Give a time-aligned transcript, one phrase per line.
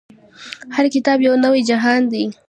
[0.75, 2.23] هر کتاب يو نوی جهان دی.